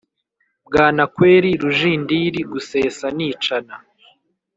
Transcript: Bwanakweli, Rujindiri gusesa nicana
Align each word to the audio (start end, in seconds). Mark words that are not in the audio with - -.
Bwanakweli, 0.67 1.49
Rujindiri 1.61 2.41
gusesa 2.51 3.05
nicana 3.15 3.75